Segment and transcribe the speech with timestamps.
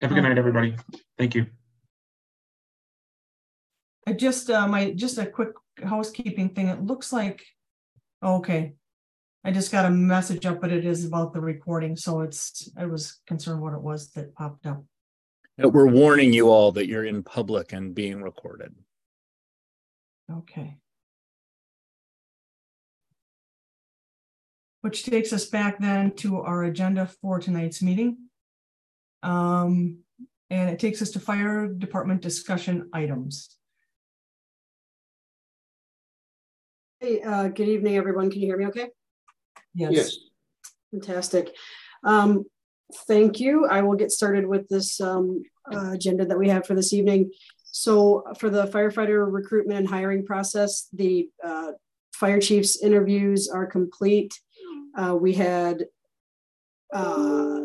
[0.00, 0.76] Have a good night, everybody.
[1.16, 1.46] Thank you.
[4.06, 5.50] I just, uh, my, just a quick
[5.82, 6.68] housekeeping thing.
[6.68, 7.44] It looks like,
[8.22, 8.74] okay.
[9.44, 12.86] I just got a message up, but it is about the recording, so it's, I
[12.86, 14.84] was concerned what it was that popped up.
[15.58, 18.74] We're warning you all that you're in public and being recorded.
[20.30, 20.76] Okay.
[24.82, 28.27] Which takes us back then to our agenda for tonight's meeting.
[29.22, 29.98] Um,
[30.50, 33.56] and it takes us to fire department discussion items.
[37.00, 38.30] Hey, uh, good evening, everyone.
[38.30, 38.88] Can you hear me okay?
[39.74, 39.92] Yes.
[39.92, 40.16] yes.
[40.90, 41.54] Fantastic.
[42.02, 42.44] Um,
[43.06, 43.66] thank you.
[43.66, 47.30] I will get started with this um, uh, agenda that we have for this evening.
[47.64, 51.72] So for the firefighter recruitment and hiring process, the uh,
[52.12, 54.34] fire chief's interviews are complete.
[54.96, 55.84] Uh, we had
[56.92, 57.60] uh,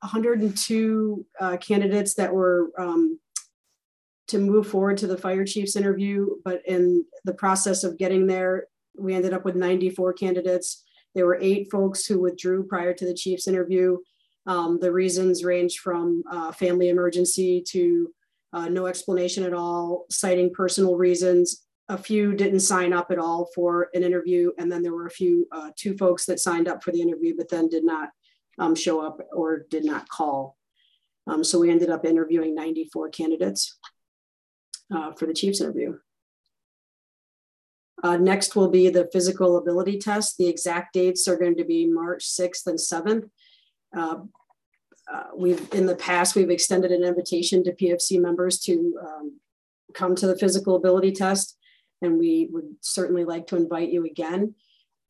[0.00, 3.18] 102 uh, candidates that were um,
[4.28, 8.66] to move forward to the fire chief's interview, but in the process of getting there,
[8.96, 10.84] we ended up with 94 candidates.
[11.14, 13.98] There were eight folks who withdrew prior to the chief's interview.
[14.46, 18.10] Um, the reasons range from uh, family emergency to
[18.52, 21.64] uh, no explanation at all, citing personal reasons.
[21.88, 25.10] A few didn't sign up at all for an interview, and then there were a
[25.10, 28.10] few, uh, two folks that signed up for the interview, but then did not
[28.58, 30.56] um, show up or did not call.
[31.26, 33.78] Um, so we ended up interviewing 94 candidates
[34.94, 35.98] uh, for the chief's interview.
[38.02, 40.38] Uh, next will be the physical ability test.
[40.38, 43.28] The exact dates are going to be March 6th and 7th.
[43.96, 44.22] Uh,
[45.12, 49.40] uh, we've in the past we've extended an invitation to PFC members to um,
[49.94, 51.56] come to the physical ability test,
[52.02, 54.54] and we would certainly like to invite you again.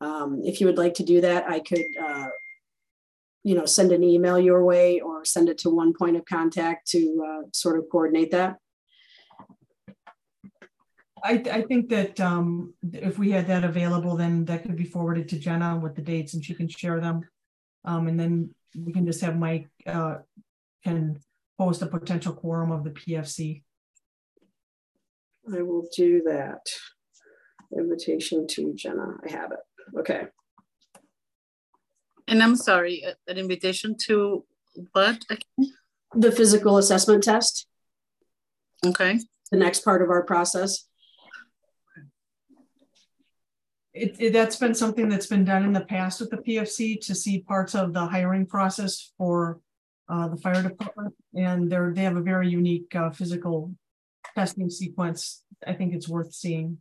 [0.01, 2.27] Um, if you would like to do that, I could, uh,
[3.49, 6.87] you know, send an email your way or send it to one point of contact
[6.87, 8.57] to uh, sort of coordinate that.
[11.23, 15.27] I, I think that um, if we had that available, then that could be forwarded
[15.29, 17.21] to Jenna with the dates and she can share them.
[17.85, 20.17] Um, and then we can just have Mike uh,
[20.83, 21.19] can
[21.57, 23.63] post a potential quorum of the PFC.
[25.51, 26.67] I will do that.
[27.75, 29.15] Invitation to Jenna.
[29.27, 29.97] I have it.
[29.97, 30.27] Okay.
[32.29, 34.45] And I'm sorry, uh, an invitation to
[34.93, 35.25] what?
[35.29, 35.73] again?
[36.13, 37.67] The physical assessment test,
[38.85, 39.19] Okay,
[39.51, 40.85] the next part of our process.
[43.93, 47.15] It, it, that's been something that's been done in the past with the PFC to
[47.15, 49.59] see parts of the hiring process for
[50.07, 51.15] uh, the fire department.
[51.35, 53.73] And they're, they have a very unique uh, physical
[54.35, 55.43] testing sequence.
[55.65, 56.77] I think it's worth seeing.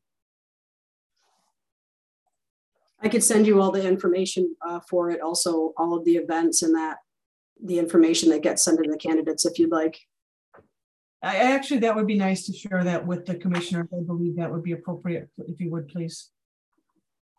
[3.00, 6.62] I could send you all the information uh, for it, also all of the events
[6.62, 6.98] and that,
[7.62, 10.00] the information that gets sent to the candidates if you'd like.
[11.22, 13.88] I I actually, that would be nice to share that with the commissioner.
[13.92, 16.30] I believe that would be appropriate if you would please.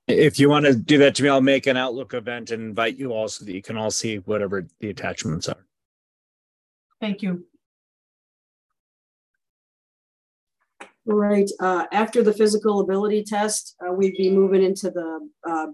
[0.08, 2.98] If you want to do that to me, I'll make an Outlook event and invite
[2.98, 5.66] you all so that you can all see whatever the attachments are.
[7.00, 7.46] Thank you.
[11.06, 11.50] Right.
[11.60, 15.68] Uh, after the physical ability test, uh, we'd be moving into the uh,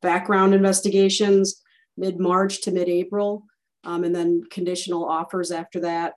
[0.00, 1.62] background investigations
[1.96, 3.44] mid March to mid April,
[3.84, 6.14] um, and then conditional offers after that.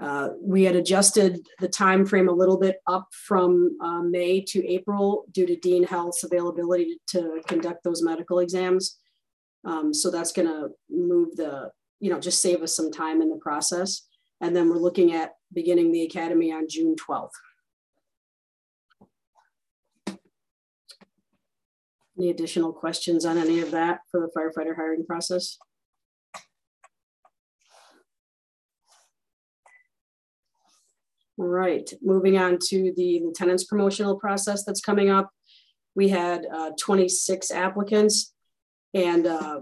[0.00, 4.64] Uh, we had adjusted the time frame a little bit up from uh, May to
[4.66, 8.98] April due to Dean Health's availability to conduct those medical exams.
[9.64, 13.28] Um, so that's going to move the, you know, just save us some time in
[13.28, 14.06] the process.
[14.40, 17.30] And then we're looking at beginning the academy on June 12th.
[22.18, 25.56] Any additional questions on any of that for the firefighter hiring process?
[31.38, 35.30] All right, moving on to the lieutenant's promotional process that's coming up.
[35.94, 38.34] We had uh, 26 applicants
[38.94, 39.60] and uh,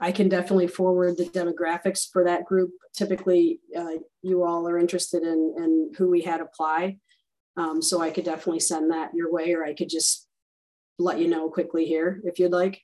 [0.00, 2.70] I can definitely forward the demographics for that group.
[2.94, 6.98] Typically, uh, you all are interested in, in who we had apply.
[7.56, 10.25] Um, so I could definitely send that your way, or I could just
[10.98, 12.82] let you know quickly here if you'd like.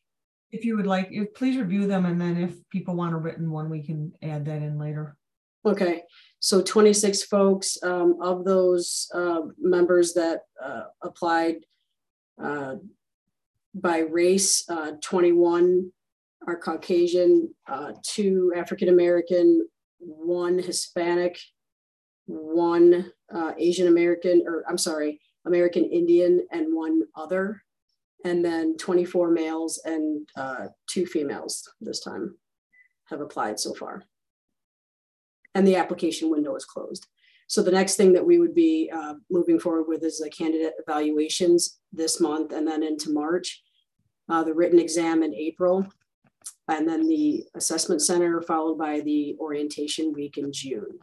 [0.51, 2.05] If you would like, if, please review them.
[2.05, 5.17] And then if people want a written one, we can add that in later.
[5.65, 6.03] Okay,
[6.41, 11.57] so 26 folks um, of those uh, members that uh, applied
[12.43, 12.75] uh,
[13.75, 15.93] by race, uh, 21
[16.49, 19.69] are Caucasian, uh, two African American,
[20.01, 21.39] one Hispanic,
[22.27, 27.63] one uh, Asian American, or I'm sorry, American Indian, and one other.
[28.25, 30.29] And then 24 males and
[30.87, 32.37] two females this time
[33.07, 34.05] have applied so far.
[35.55, 37.07] and the application window is closed.
[37.47, 40.73] So the next thing that we would be uh, moving forward with is the candidate
[40.79, 43.63] evaluations this month and then into March.
[44.29, 45.87] Uh, the written exam in April,
[46.69, 50.99] and then the assessment center followed by the orientation week in June.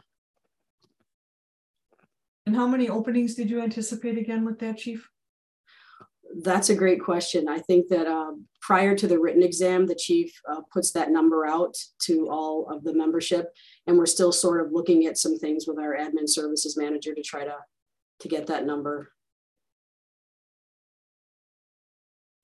[2.46, 5.08] And how many openings did you anticipate again with that, chief?
[6.42, 7.48] That's a great question.
[7.48, 11.44] I think that um, prior to the written exam, the chief uh, puts that number
[11.44, 13.52] out to all of the membership,
[13.86, 17.22] and we're still sort of looking at some things with our admin services manager to
[17.22, 17.56] try to
[18.20, 19.12] to get that number.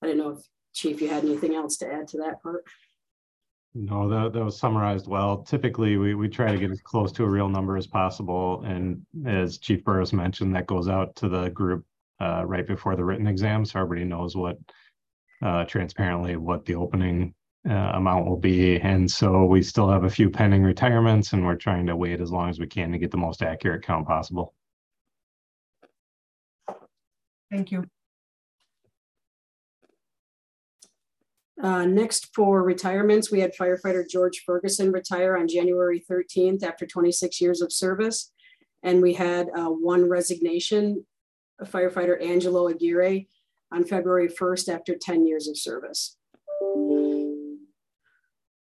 [0.01, 0.39] I don't know if
[0.73, 2.63] chief, you had anything else to add to that part.
[3.73, 5.43] No, that, that was summarized well.
[5.43, 8.63] Typically, we, we try to get as close to a real number as possible.
[8.63, 11.85] And as Chief Burrows mentioned, that goes out to the group
[12.19, 14.57] uh, right before the written exam, so everybody knows what
[15.41, 17.33] uh, transparently what the opening
[17.69, 18.79] uh, amount will be.
[18.79, 22.31] And so we still have a few pending retirements, and we're trying to wait as
[22.31, 24.53] long as we can to get the most accurate count possible.
[27.51, 27.85] Thank you.
[31.61, 37.41] Uh, next for retirements, we had firefighter George Ferguson retire on January 13th after 26
[37.41, 38.31] years of service.
[38.83, 41.03] And we had uh, one resignation,
[41.65, 43.27] firefighter Angelo Aguirre
[43.71, 46.17] on February 1st after 10 years of service.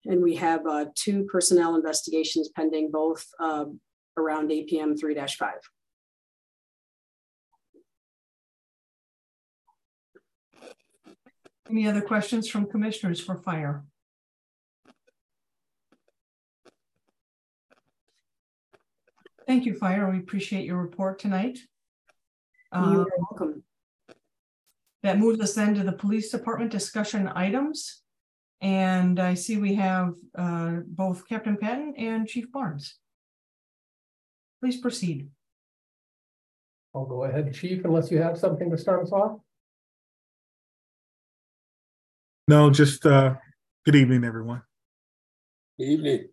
[0.06, 3.66] And we have uh, two personnel investigations pending, both uh,
[4.18, 5.52] around APM 3-5.
[11.70, 13.86] Any other questions from commissioners for fire?
[19.48, 20.10] Thank you, Fire.
[20.12, 21.60] We appreciate your report tonight.
[22.74, 23.64] Uh, You're welcome.
[25.04, 28.02] That moves us then to the police department discussion items.
[28.62, 32.98] And I see we have uh, both Captain Patton and Chief Barnes.
[34.62, 35.28] Please proceed.
[36.96, 39.40] I'll go ahead, chief, unless you have something to start us off.
[42.48, 43.36] No, just uh,
[43.86, 44.62] good evening, everyone.
[45.78, 46.28] Good Evening.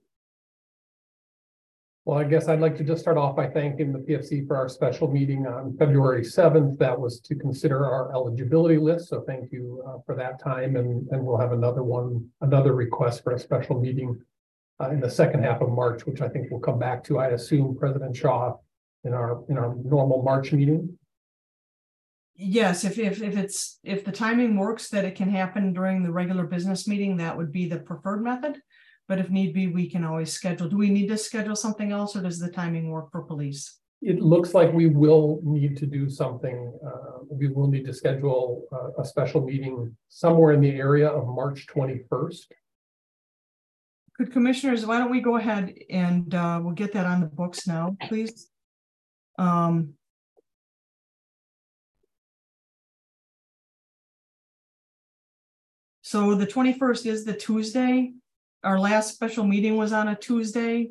[2.11, 4.69] Well, I guess I'd like to just start off by thanking the PFC for our
[4.69, 6.77] special meeting on February seventh.
[6.81, 9.11] That was to consider our eligibility list.
[9.11, 10.75] So thank you uh, for that time.
[10.75, 14.21] And, and we'll have another one, another request for a special meeting
[14.81, 17.21] uh, in the second half of March, which I think we'll come back to.
[17.21, 18.57] I assume President Shaw
[19.05, 20.99] in our, in our normal March meeting.
[22.35, 26.11] Yes, if, if, if it's, if the timing works that it can happen during the
[26.11, 28.61] regular business meeting, that would be the preferred method.
[29.11, 30.69] But if need be, we can always schedule.
[30.69, 33.81] Do we need to schedule something else or does the timing work for police?
[34.01, 36.73] It looks like we will need to do something.
[36.89, 41.27] Uh, we will need to schedule uh, a special meeting somewhere in the area of
[41.27, 42.53] March twenty-first.
[44.17, 47.67] Good commissioners, why don't we go ahead and uh, we'll get that on the books
[47.67, 48.49] now, please?
[49.41, 49.95] Um,
[56.03, 58.13] So the twenty-first is the Tuesday.
[58.63, 60.91] Our last special meeting was on a Tuesday.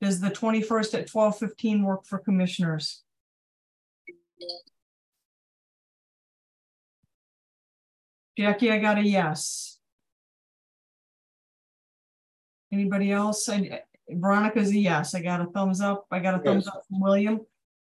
[0.00, 3.02] Does the twenty-first at twelve fifteen work for commissioners?
[8.36, 9.78] Jackie, I got a yes.
[12.72, 13.48] Anybody else?
[13.48, 13.78] I- uh,
[14.10, 15.14] Veronica's a yes.
[15.14, 16.06] I got a thumbs up.
[16.10, 17.40] I got a thumbs up from William.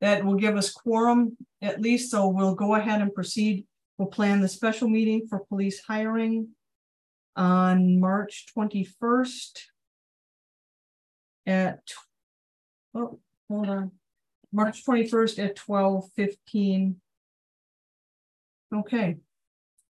[0.02, 3.66] That will give us quorum at least, so we'll go ahead and proceed.
[3.98, 6.50] We'll plan the special meeting for police hiring
[7.40, 9.72] on March twenty-first
[11.48, 11.80] at,
[12.94, 13.18] oh,
[13.50, 13.92] hold on,
[14.52, 16.98] March twenty-first at twelve fifteen.
[18.76, 19.18] Okay.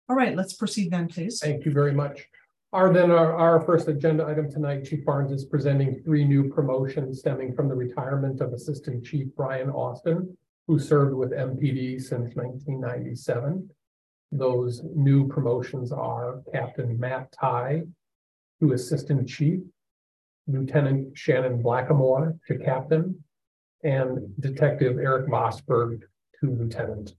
[0.09, 1.40] All right, let's proceed then, please.
[1.40, 2.28] Thank you very much.
[2.73, 7.21] Our then, our, our first agenda item tonight, Chief Barnes is presenting three new promotions
[7.21, 10.37] stemming from the retirement of Assistant Chief Brian Austin,
[10.67, 13.71] who served with MPD since nineteen ninety-seven.
[14.30, 17.85] Those new promotions are Captain Matt Ty
[18.61, 19.61] to Assistant Chief,
[20.47, 23.25] Lieutenant Shannon Blackamore to Captain,
[23.85, 26.02] and Detective Eric Mossberg
[26.40, 27.14] to Lieutenant.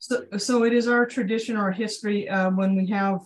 [0.00, 3.20] So, so it is our tradition or history, uh, when we have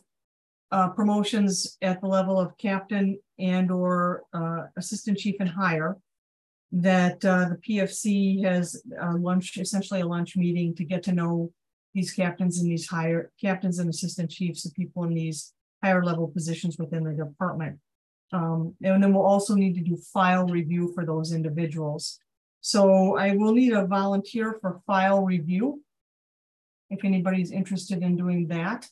[0.72, 5.96] uh, promotions at the level of captain and or, uh, assistant chief and higher,
[6.72, 11.52] that, uh, the PFC has a lunch, essentially a lunch meeting to get to know
[11.94, 16.28] these captains and these higher, captains and assistant chiefs, the people in these higher level
[16.28, 17.78] positions within the department.
[18.32, 22.20] Um, and then we'll also need to do file review for those individuals.
[22.60, 25.82] So I will need a volunteer for file review
[26.90, 28.86] if anybody's interested in doing that.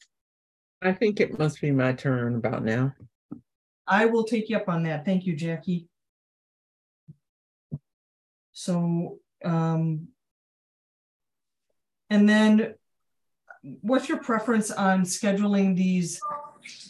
[0.80, 2.94] I think it must be my turn about now.
[3.86, 5.04] I will take you up on that.
[5.04, 5.88] Thank you, Jackie.
[8.58, 10.08] So, um,
[12.10, 12.74] and then
[13.62, 16.20] what's your preference on scheduling these,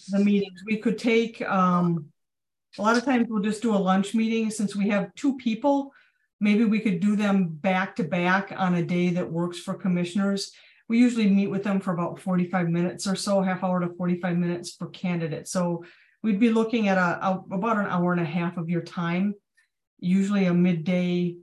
[0.08, 0.62] the meetings?
[0.64, 2.06] We could take, um,
[2.78, 5.92] a lot of times we'll just do a lunch meeting since we have two people.
[6.40, 10.52] Maybe we could do them back to back on a day that works for commissioners.
[10.88, 14.38] We usually meet with them for about 45 minutes or so, half hour to 45
[14.38, 15.52] minutes for candidates.
[15.52, 15.84] So
[16.22, 19.34] we'd be looking at a, a about an hour and a half of your time,
[20.00, 21.36] usually a midday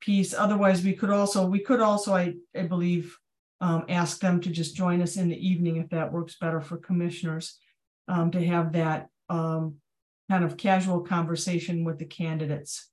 [0.00, 0.34] piece.
[0.34, 3.16] Otherwise, we could also we could also I, I believe
[3.60, 6.76] um, ask them to just join us in the evening if that works better for
[6.76, 7.58] commissioners
[8.08, 9.76] um, to have that um,
[10.30, 12.90] kind of casual conversation with the candidates.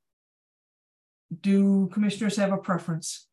[1.41, 3.27] Do commissioners have a preference?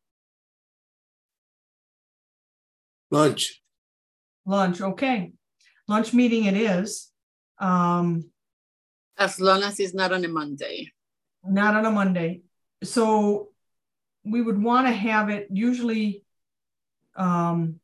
[3.11, 3.61] Lunch.
[4.45, 5.31] Lunch, okay.
[5.87, 7.11] Lunch meeting it is.
[7.59, 8.31] Um,
[9.17, 10.91] As long as it's not on a Monday.
[11.43, 12.41] not on a Monday.
[12.83, 13.48] So
[14.23, 16.23] we would want to have it usually
[17.15, 17.79] um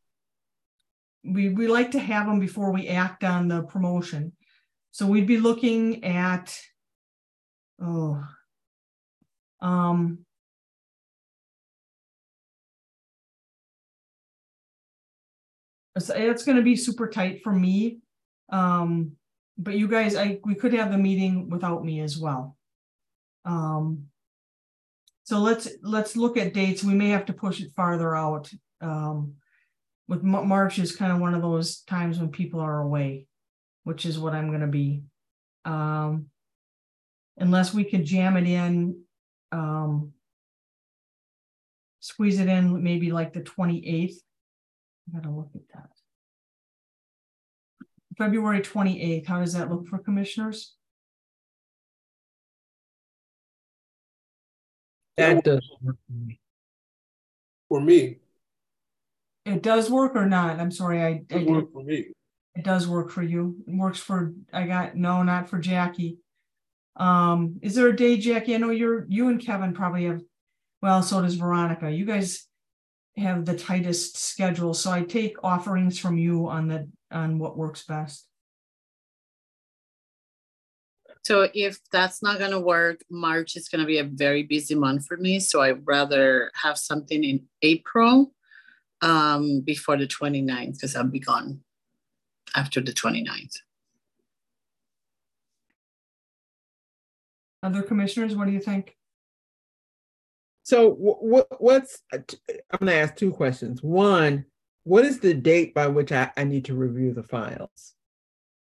[1.23, 4.33] we we like to have them before we act on the promotion.
[4.91, 6.57] So we'd be looking at
[7.81, 8.23] oh
[9.61, 10.19] um
[15.95, 17.99] it's, it's going to be super tight for me.
[18.51, 19.13] Um
[19.57, 22.55] but you guys I we could have the meeting without me as well.
[23.45, 24.07] Um
[25.25, 26.83] so let's let's look at dates.
[26.83, 28.49] We may have to push it farther out.
[28.79, 29.33] Um,
[30.07, 33.25] with March is kind of one of those times when people are away,
[33.83, 35.01] which is what I'm going to be.
[35.65, 36.27] Um,
[37.37, 39.01] unless we could jam it in,
[39.51, 40.11] um,
[42.01, 44.13] squeeze it in maybe like the 28th.
[45.09, 45.89] I gotta look at that.
[48.15, 49.25] February 28th.
[49.25, 50.74] How does that look for commissioners?
[55.17, 56.39] Yeah, That does work for me.
[57.69, 58.17] For me,
[59.45, 60.59] It does work or not?
[60.59, 62.07] I'm sorry, I, I it did- worked for me.
[62.55, 63.57] It does work for you.
[63.67, 66.19] It works for, I got, no, not for Jackie.
[66.95, 68.55] Um, is there a day, Jackie?
[68.55, 70.21] I know you're, you and Kevin probably have,
[70.81, 71.91] well, so does Veronica.
[71.91, 72.47] You guys
[73.17, 77.83] have the tightest schedule, so I take offerings from you on the, on what works
[77.83, 78.25] best.
[81.25, 85.17] So if that's not gonna work, March is gonna be a very busy month for
[85.17, 85.39] me.
[85.39, 88.31] So I'd rather have something in April
[89.01, 91.61] um, before the 29th, because I'll be gone
[92.55, 93.55] after the 29th.
[97.63, 98.95] Other commissioners, what do you think?
[100.61, 102.37] So what, what's, uh, t-
[102.69, 103.81] I'm gonna ask two questions.
[103.81, 104.45] One,
[104.83, 107.95] what is the date by which I, I need to review the files?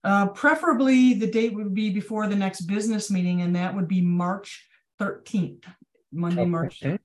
[0.04, 4.02] Uh, preferably the date would be before the next business meeting, and that would be
[4.02, 4.68] March
[4.98, 5.66] thirteenth,
[6.12, 6.84] Monday, March.
[6.84, 6.98] Okay.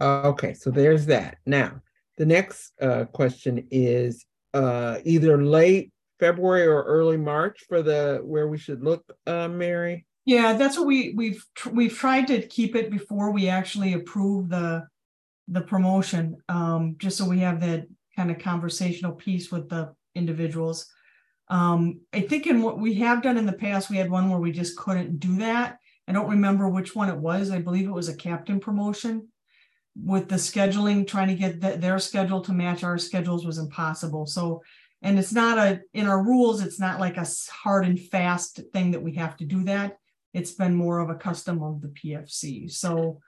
[0.00, 1.38] Okay, so there's that.
[1.46, 1.80] Now,
[2.18, 8.48] the next uh question is uh either late February or early March for the where
[8.48, 10.06] we should look, uh, Mary?
[10.24, 14.48] Yeah, that's what we, we've, tr- we've tried to keep it before we actually approve
[14.48, 14.88] the,
[15.46, 20.86] the promotion, um, just so we have that kind of conversational piece with the individuals.
[21.48, 24.40] Um, I think in what we have done in the past, we had one where
[24.40, 25.78] we just couldn't do that.
[26.08, 27.50] I don't remember which one it was.
[27.50, 29.28] I believe it was a captain promotion.
[29.96, 34.26] With the scheduling, trying to get th- their schedule to match our schedules was impossible.
[34.26, 34.62] So,
[35.02, 38.90] and it's not a, in our rules, it's not like a hard and fast thing
[38.90, 39.96] that we have to do that.
[40.34, 42.70] It's been more of a custom of the PFC.
[42.70, 43.20] So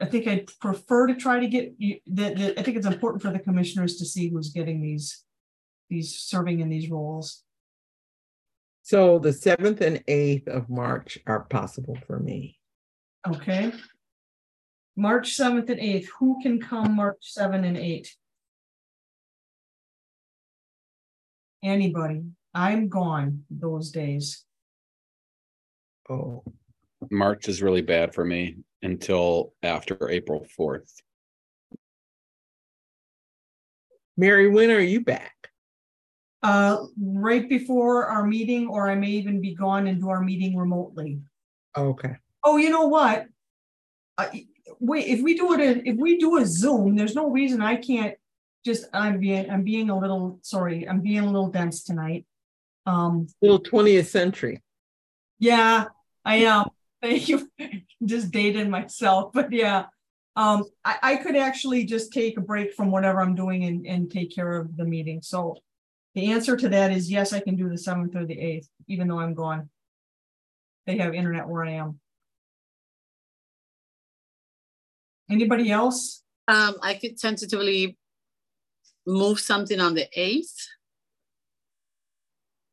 [0.00, 1.78] I think I'd prefer to try to get
[2.08, 5.24] that- I think it's important for the commissioners to see who's getting these,
[5.88, 7.44] these serving in these roles.
[8.82, 12.58] So the seventh and eighth of March are possible for me.
[13.26, 13.72] Okay.
[14.96, 18.14] March seventh and eighth, who can come March seven and eight?
[21.62, 22.22] Anybody?
[22.54, 24.44] I'm gone those days.
[26.08, 26.42] Oh,
[27.10, 30.92] March is really bad for me until after April fourth.
[34.16, 35.37] Mary, when are you back?
[36.42, 40.56] Uh, right before our meeting, or I may even be gone and do our meeting
[40.56, 41.20] remotely.
[41.76, 42.14] Okay,
[42.44, 43.26] Oh, you know what?
[44.16, 44.46] I,
[44.78, 47.76] wait, if we do it, in- if we do a Zoom, there's no reason I
[47.76, 48.14] can't
[48.64, 52.24] just, I'm being, I'm being a little, sorry, I'm being a little dense tonight.
[52.86, 54.62] Um, little twentieth century.
[55.38, 55.86] yeah,
[56.24, 56.66] I am.
[57.02, 57.48] Thank you.
[58.04, 59.86] Just dated myself, but yeah.
[60.36, 64.10] Um, I, I could actually just take a break from whatever I'm doing and, and
[64.10, 65.20] take care of the meeting.
[65.22, 65.56] So
[66.14, 69.08] The answer to that is yes, I can do the seventh or the eighth, even
[69.08, 69.68] though I'm gone.
[70.86, 72.00] They have internet where I am.
[75.30, 76.22] Anybody else?
[76.48, 77.98] Um, I could tentatively
[79.06, 80.68] move something on the eighth.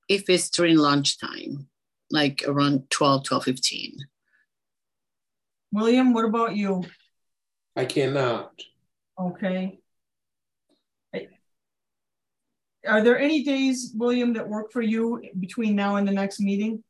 [0.07, 1.67] If it's during lunchtime,
[2.11, 3.97] like around 12, 12, 15.
[5.71, 6.85] William, what about you?
[7.75, 8.51] I cannot.
[9.19, 9.79] Okay.
[11.13, 11.27] I-
[12.87, 16.83] Are there any days, William, that work for you between now and the next meeting?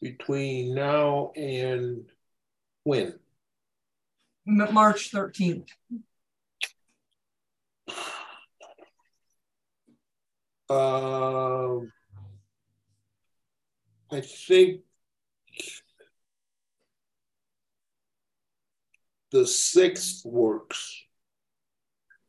[0.00, 2.04] Between now and
[2.84, 3.18] when?
[4.46, 5.68] M- March thirteenth.
[10.70, 11.90] Um,
[14.12, 14.82] I think
[19.30, 21.04] the sixth works.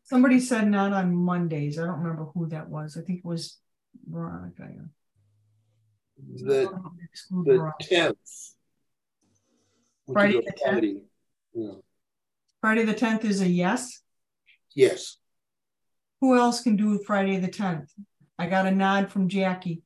[0.09, 1.77] Somebody said not on Mondays.
[1.77, 2.97] I don't remember who that was.
[2.97, 3.59] I think it was
[4.07, 4.67] Veronica.
[6.17, 6.67] The,
[7.29, 7.75] the Veronica.
[7.79, 8.55] tenth.
[10.11, 11.01] Friday the 10th?
[11.53, 11.71] Yeah.
[12.59, 14.01] Friday the tenth is a yes.
[14.73, 15.17] Yes,
[16.21, 17.91] Who else can do Friday the tenth?
[18.39, 19.83] I got a nod from Jackie.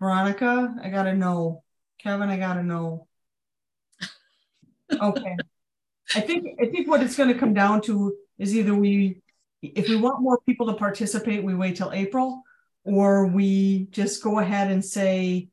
[0.00, 1.62] Veronica, I got a no.
[1.98, 3.06] Kevin, I got a no.
[4.92, 5.36] Okay.
[6.16, 9.20] I think, I think what it's gonna come down to is either we,
[9.62, 12.42] if we want more people to participate, we wait till April.
[12.84, 15.48] Or we just go ahead and say,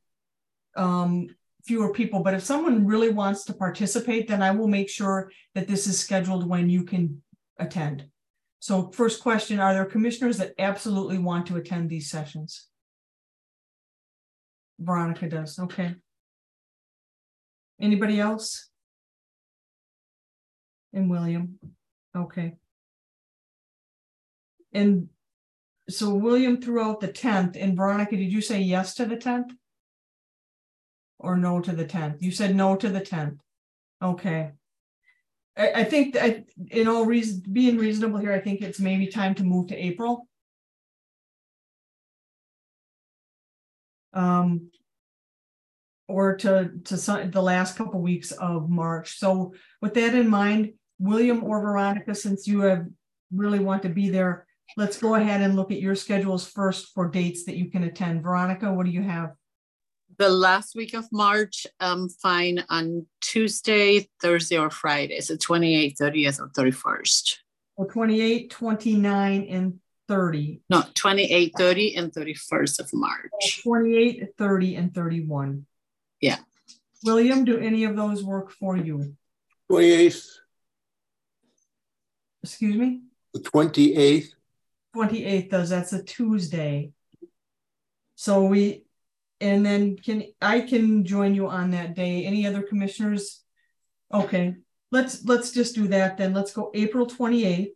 [0.76, 1.28] um,
[1.66, 5.68] fewer people, but if someone really wants to participate, then I will make sure that
[5.68, 7.22] this is scheduled when you can
[7.60, 8.08] attend.
[8.58, 12.68] So first question, are there commissioners that absolutely want to attend these sessions?
[14.80, 15.94] Veronica does, okay.
[17.80, 18.70] Anybody else?
[20.94, 21.60] And William,
[22.18, 22.56] okay.
[24.74, 25.10] And
[25.90, 29.52] so William threw out the tenth, and Veronica, did you say yes to the tenth?
[31.18, 32.22] Or no to the tenth?
[32.22, 33.40] You said no to the tenth.
[34.02, 34.52] Okay.
[35.58, 39.36] I, I think that in all reason, being reasonable here, I think it's maybe time
[39.36, 40.28] to move to April.
[44.14, 44.72] Um.
[46.12, 49.20] Or to, to some, the last couple weeks of March.
[49.20, 52.88] So with that in mind, William or Veronica, since you have
[53.32, 57.08] really want to be there, let's go ahead and look at your schedules first for
[57.08, 58.24] dates that you can attend.
[58.24, 59.32] Veronica, what do you have?
[60.18, 65.22] The last week of March, I'm fine on Tuesday, Thursday, or Friday.
[65.22, 67.36] So 28th, 30th, or 31st.
[67.78, 69.80] Well, 28, 29, and
[70.10, 70.62] 30.
[70.70, 73.62] No, 28, 30, and 31st of March.
[73.64, 75.66] 28, 30, and 31.
[76.20, 76.40] Yeah.
[77.06, 79.16] William, do any of those work for you?
[79.70, 80.26] twenty-eighth,
[82.44, 83.02] Excuse me?
[83.34, 84.34] the twenty-eighth,
[84.96, 86.92] 28th does, that's a Tuesday.
[88.16, 88.86] So we,
[89.40, 92.26] and then can, I can join you on that day.
[92.26, 93.42] Any other commissioners?
[94.14, 94.56] Okay,
[94.92, 96.34] let's, let's just do that then.
[96.34, 97.72] Let's go April 28th.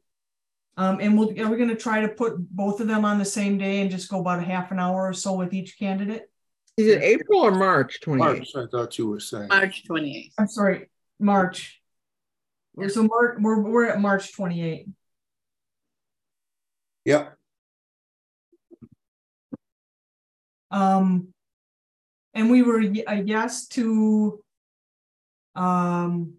[0.75, 3.57] Um, and we'll, are we gonna try to put both of them on the same
[3.57, 6.29] day and just go about a half an hour or so with each candidate?
[6.77, 8.55] Is it April or March twenty-eighth?
[8.55, 9.49] March, I thought you were saying.
[9.49, 10.31] March 28th.
[10.39, 11.79] I'm sorry, March.
[12.87, 14.91] So March, we're, we're at March 28th.
[17.05, 17.37] Yep,
[20.71, 21.27] Um,
[22.33, 24.41] and we were y- a yes to,
[25.55, 26.33] um,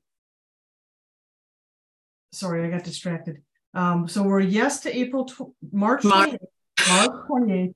[2.32, 3.42] sorry, I got distracted.
[3.74, 6.38] Um, so we're yes to April, tw- March Mar- 28th,
[6.88, 7.74] March 28th,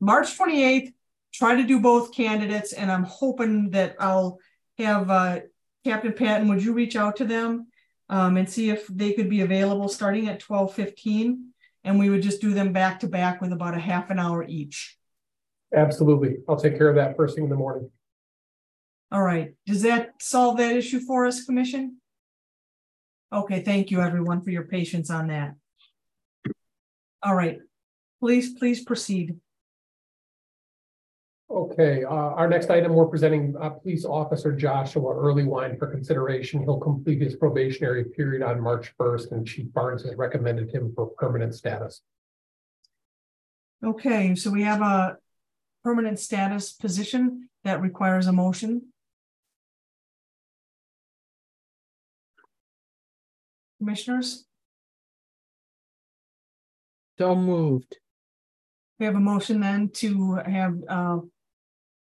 [0.00, 0.92] March 28th,
[1.32, 4.38] try to do both candidates, and I'm hoping that I'll
[4.78, 5.40] have, uh,
[5.84, 7.66] Captain Patton, would you reach out to them?
[8.08, 11.52] Um, and see if they could be available starting at 12:15,
[11.86, 14.44] and we would just do them back to back with about a half an hour
[14.46, 14.98] each.
[15.74, 16.38] Absolutely.
[16.48, 17.88] I'll take care of that first thing in the morning.
[19.12, 21.98] All right, does that solve that issue for us, Commission?
[23.32, 25.54] Okay, thank you, everyone, for your patience on that.
[27.22, 27.58] All right,
[28.20, 29.36] please, please proceed.
[31.48, 36.60] Okay, uh, our next item, we're presenting, uh, Police Officer Joshua Earlywine for consideration.
[36.62, 41.06] He'll complete his probationary period on March first, and Chief Barnes has recommended him for
[41.06, 42.02] permanent status.
[43.84, 45.18] Okay, so we have a
[45.84, 48.92] permanent status position that requires a motion.
[53.78, 54.46] Commissioners,
[57.18, 57.98] So moved.
[58.98, 61.18] we have a motion then to have uh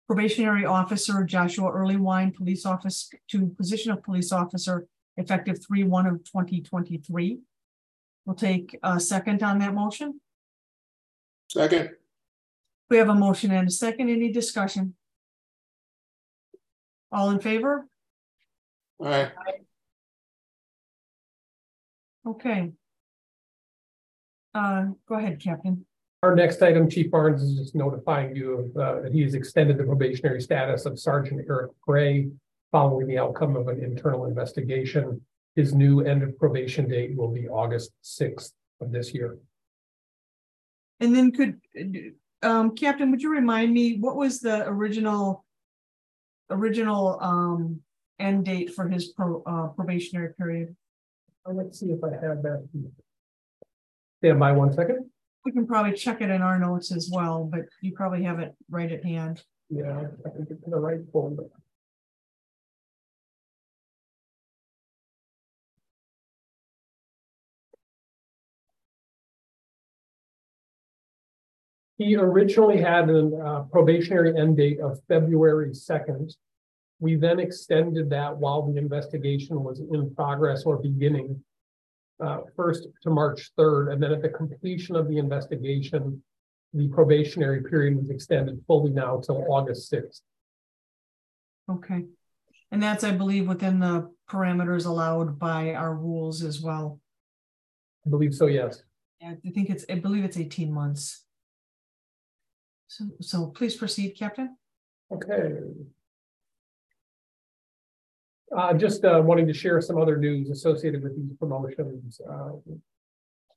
[0.10, 6.24] probationary officer Joshua Earlywine, police office to position of police officer effective three one of
[6.24, 7.38] twenty twenty-three.
[8.26, 10.20] We'll take a second on that motion.
[11.52, 11.92] Second,
[12.90, 14.10] We have a motion and a second.
[14.10, 14.96] Any discussion?
[17.12, 17.86] All in favor?
[19.04, 19.32] aye,
[22.28, 22.72] Okay.
[24.56, 25.86] Uh, go ahead, Captain.
[26.22, 29.78] Our next item, Chief Barnes is just notifying you of, uh, that he has extended
[29.78, 32.30] the probationary status of Sergeant Eric Gray
[32.74, 35.22] following the outcome of an internal investigation.
[35.56, 39.38] His new end of probation date will be August sixth of this year.
[41.00, 41.62] And then could,
[42.44, 45.46] um, Captain, would you remind me, what was the original?
[46.50, 47.80] Original, um,
[48.20, 50.76] end date for his pro, uh, probationary period?
[51.46, 52.68] Let's see if I have that.
[54.18, 55.10] Stand by one second.
[55.46, 58.56] We can probably check it in our notes as well, but you probably have it
[58.70, 59.42] right at hand.
[59.70, 61.46] Yeah, I think it's in the right folder.
[72.00, 76.34] He originally had a uh, probationary end date of February second.
[77.00, 81.44] We then extended that while the investigation was in progress or beginning.
[82.20, 86.22] Uh, first to March third, and then at the completion of the investigation,
[86.74, 90.22] the probationary period was extended fully now till August sixth.
[91.70, 92.06] Okay.
[92.72, 97.00] And that's, I believe, within the parameters allowed by our rules as well.
[98.06, 98.84] I believe so, yes.
[99.20, 101.26] Yeah, I think it's, I believe it's eighteen months.
[102.88, 104.56] So, so please proceed, Captain.
[105.12, 105.54] Okay.
[108.56, 112.20] Uh, just, uh, wanting to share some other news associated with these promotions.
[112.30, 112.52] Uh,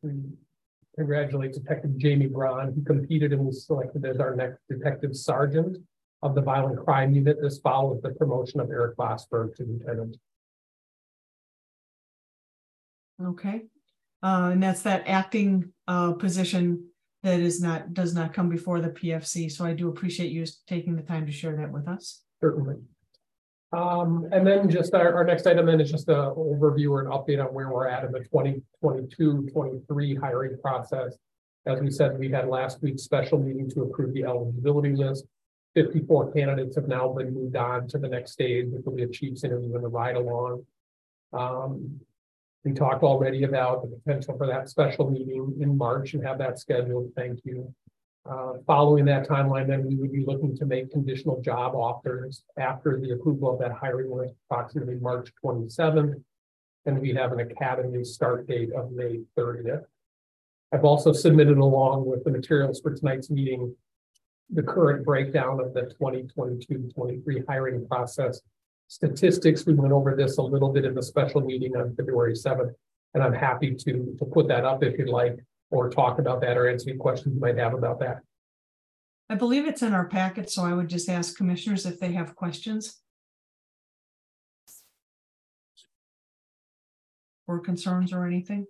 [0.02, 0.14] We
[0.96, 5.78] congratulate Detective Jamie Braun, who competed and was selected as our next Detective Sergeant
[6.22, 7.40] of the Violent Crime Unit.
[7.40, 10.16] This follows the promotion of Eric Bosberg to Lieutenant.
[13.22, 13.62] Okay.
[14.22, 16.88] Uh, and that's that acting, uh, position
[17.22, 19.50] that is not, does not come before the PFC.
[19.50, 22.22] So I do appreciate you taking the time to share that with us.
[22.40, 22.76] Certainly.
[23.72, 27.06] Um, and then just our, our next item then is just an overview or an
[27.06, 31.16] update on where we're at in the 2022-23 hiring process.
[31.64, 35.24] As we said, we had last week's special meeting to approve the eligibility list.
[35.74, 39.08] Fifty-four candidates have now been moved on to the next stage, which will be a
[39.08, 40.66] chief's interview and a ride along.
[41.32, 42.00] Um,
[42.64, 46.58] we talked already about the potential for that special meeting in March and have that
[46.58, 47.12] scheduled.
[47.16, 47.72] Thank you.
[48.24, 53.00] Uh, following that timeline, then we would be looking to make conditional job offers after
[53.00, 56.16] the approval of that hiring list approximately March twenty-seventh.
[56.86, 59.84] And we have an academy start date of May thirtieth.
[60.72, 63.74] I've also submitted along with the materials for tonight's meeting.
[64.50, 68.40] The current breakdown of the 2022-23 hiring process.
[68.88, 72.72] Statistics, we went over this a little bit in the special meeting on February seventh.
[73.14, 76.56] And I'm happy to, to put that up if you'd like or talk about that
[76.56, 78.20] or answer any questions you might have about that.
[79.28, 82.36] I believe it's in our packet, so I would just ask commissioners if they have
[82.36, 83.00] questions.
[87.48, 88.66] Or concerns or anything.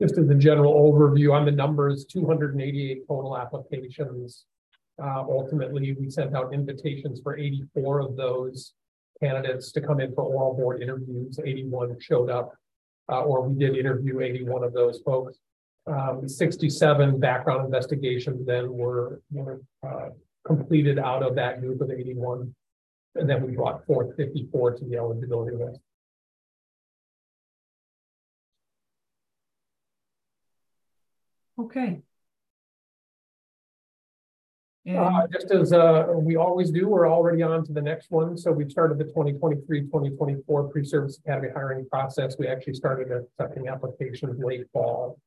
[0.00, 4.46] Just as a general overview on the numbers, two hundred and eighty-eight total applications.
[5.00, 8.72] Uh, ultimately, we sent out invitations for eighty-four of those
[9.22, 11.38] candidates to come in for oral board interviews.
[11.44, 12.54] Eighty-one showed up.
[13.12, 15.34] Uh, or we did interview eighty-one of those folks.
[15.86, 20.08] Um, sixty-seven background investigations then were, were, uh,
[20.50, 22.54] completed out of that group of eighty-one.
[23.16, 25.80] And then we brought forth fifty-four to the eligibility list.
[31.58, 32.00] Okay.
[34.88, 38.36] Uh, just as, uh, we always do, we're already on to the next one.
[38.36, 42.36] So we've started the 2023-2024 pre-service academy hiring process.
[42.38, 45.18] We actually started accepting applications late fall.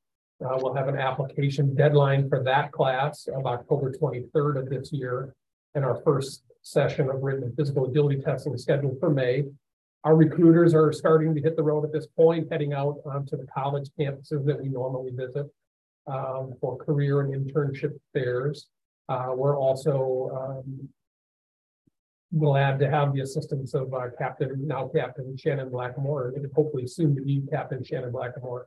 [0.44, 5.34] Uh, we'll have an application deadline for that class of October twenty-third of this year.
[5.76, 9.46] And our first session of written and physical agility testing is scheduled for May.
[10.04, 13.48] Our recruiters are starting to hit the road at this point, heading out onto the
[13.48, 15.48] college campuses that we normally visit.
[16.08, 18.68] um, for career and internship fairs.
[19.08, 20.90] Uh, we're also, um,
[22.38, 27.16] glad to have the assistance of our captain, now Captain Shannon Blackamore, and hopefully soon
[27.16, 28.66] to be Captain Shannon Blackamore.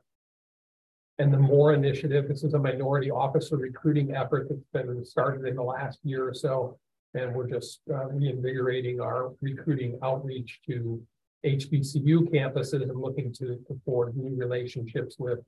[1.19, 5.55] And the MORE initiative, this is a minority officer recruiting effort that's been started in
[5.55, 6.79] the last year or so.
[7.13, 11.01] And we're just uh, reinvigorating our recruiting outreach to
[11.45, 15.39] HBCU campuses and looking to to forge new relationships with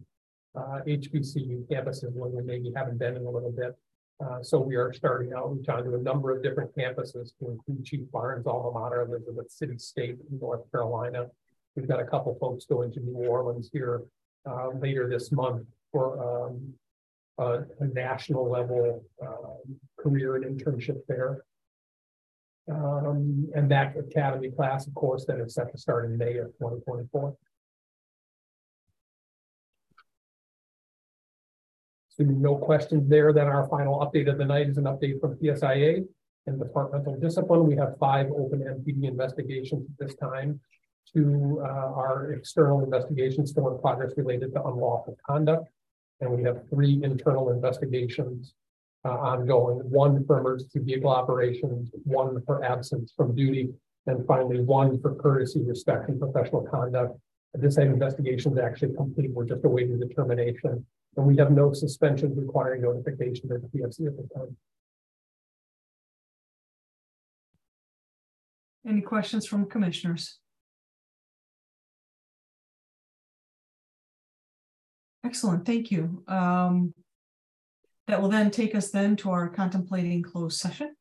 [0.56, 3.78] uh, HBCU campuses when we maybe haven't been in a little bit.
[4.24, 5.50] Uh, so we are starting out.
[5.50, 9.50] We're outreach onto a number of different campuses to include Chief Barnes, alma mater, Elizabeth
[9.50, 11.28] City State, in North Carolina,
[11.76, 14.04] We've got a couple folks going to New Orleans here
[14.50, 16.74] uh, later this month for um,
[17.38, 21.44] a, a national level uh, career and internship fair.
[22.70, 26.48] Um, and that academy class, of course, that is set to start in May of
[26.60, 27.36] 2024.
[32.24, 33.34] No questions there.
[33.34, 36.06] Then our final update of the night is an update from PSIA
[36.48, 37.68] and departmental discipline.
[37.68, 40.60] We have five open MPD investigations at this time.
[41.14, 45.68] Two uh, are external investigations still in progress related to unlawful conduct.
[46.20, 48.54] And we have three internal investigations
[49.04, 53.70] uh, ongoing, one for emergency vehicle operations, one for absence from duty,
[54.08, 57.18] and finally one for courtesy, respect, and professional conduct.
[57.54, 59.32] This investigation is actually complete.
[59.32, 60.86] We're just awaiting determination.
[61.18, 64.56] And we have no suspensions requiring notification to the PFC at this time.
[68.88, 70.40] Any questions from commissioners?
[75.24, 76.24] Excellent, thank you.
[76.28, 76.94] Um,
[78.08, 80.96] that will then take us then to our contemplating closed session.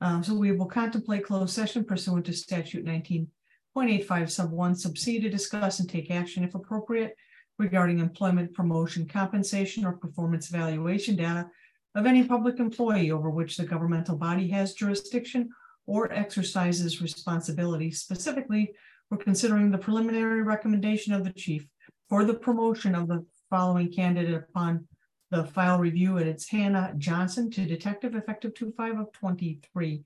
[0.00, 3.28] Um, so we will contemplate closed session pursuant to statute nineteen
[3.74, 7.14] point eight five sub one sub C to discuss and take action if appropriate
[7.58, 11.48] regarding employment promotion compensation or performance evaluation data
[11.94, 15.48] of any public employee over which the governmental body has jurisdiction
[15.86, 17.90] or exercises responsibility.
[17.90, 18.72] Specifically,
[19.10, 21.66] we're considering the preliminary recommendation of the chief
[22.08, 24.86] for the promotion of the following candidate upon
[25.30, 30.04] the file review, and it's Hannah Johnson to detective effective 2-5 of 23.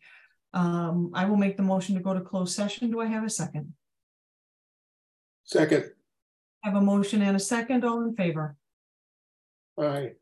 [0.54, 2.90] Um, I will make the motion to go to closed session.
[2.90, 3.72] Do I have a second?
[5.44, 5.90] Second.
[6.64, 7.84] I have a motion and a second.
[7.84, 8.56] All in favor?
[9.78, 10.12] Aye.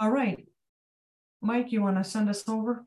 [0.00, 0.46] All right.
[1.40, 2.84] Mike, you want to send us over?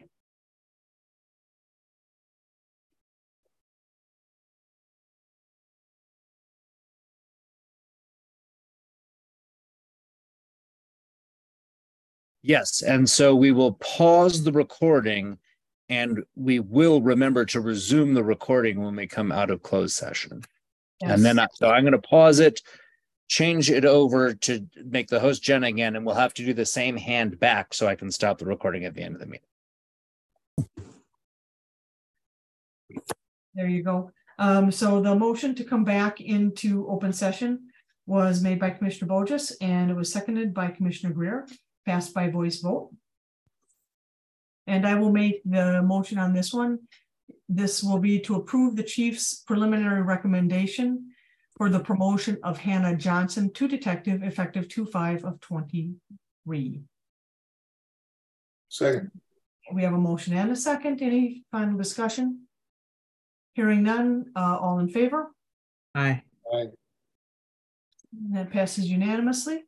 [12.44, 15.38] Yes, and so we will pause the recording
[15.90, 20.42] and we will remember to resume the recording when we come out of closed session.
[21.04, 22.62] And then, I- so I'm going to pause it,
[23.28, 26.66] change it over to make the host Jen again, and we'll have to do the
[26.66, 29.48] same hand back so I can stop the recording at the end of the meeting.
[33.54, 34.12] There you go.
[34.38, 37.68] Um, so the motion to come back into open session
[38.06, 41.48] was made by Commissioner Bogus and it was seconded by Commissioner Greer,
[41.86, 42.92] passed by voice vote.
[44.68, 46.80] And I will make the motion on this one.
[47.54, 51.12] This will be to approve the chief's preliminary recommendation
[51.58, 56.82] for the promotion of Hannah Johnson to detective effective 2-5 of twenty-three.
[58.70, 59.12] Second.
[59.74, 61.02] We have a motion and a second.
[61.02, 62.48] Any final discussion?
[63.54, 65.32] Hearing none, uh, all in favor?
[65.94, 66.24] Aye.
[66.54, 66.68] Aye.
[68.14, 69.66] And That passes unanimously.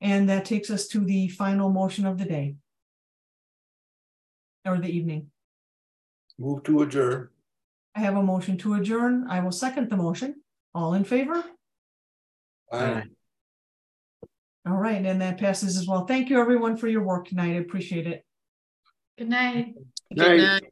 [0.00, 2.56] And that takes us to the final motion of the day.
[4.64, 5.30] Or the evening.
[6.40, 7.28] Move to adjourn.
[7.94, 9.26] I have a motion to adjourn.
[9.28, 10.36] I will second the motion.
[10.74, 11.44] All in favor?
[12.72, 13.02] Aye.
[14.66, 16.06] All right, and that passes as well.
[16.06, 17.50] Thank you, everyone, for your work tonight.
[17.56, 18.24] I appreciate it.
[19.18, 19.74] Good night.
[20.14, 20.36] Good Night.
[20.38, 20.69] night.